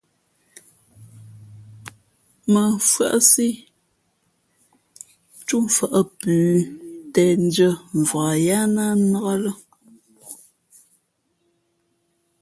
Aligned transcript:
Mά 2.51 2.61
mfʉ́άʼsí 2.75 3.47
túmfα̌ʼ 5.47 5.99
plǔ 6.17 6.37
těʼndʉ́ά 7.13 7.71
mvak 7.99 8.33
yáá 8.47 8.65
ná 8.75 8.83
nnák 8.99 9.27
lά. 9.43 9.51